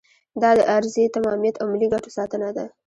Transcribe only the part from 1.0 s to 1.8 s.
تمامیت او